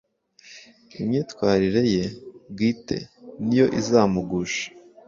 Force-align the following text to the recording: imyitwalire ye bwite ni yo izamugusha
imyitwalire 0.99 1.81
ye 1.95 2.05
bwite 2.51 2.97
ni 3.45 3.55
yo 3.59 3.65
izamugusha 3.79 4.65